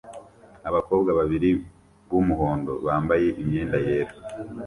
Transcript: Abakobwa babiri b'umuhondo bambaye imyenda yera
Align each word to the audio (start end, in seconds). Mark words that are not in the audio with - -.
Abakobwa 0.69 1.11
babiri 1.19 1.49
b'umuhondo 2.09 2.73
bambaye 2.85 3.27
imyenda 3.41 3.77
yera 3.85 4.13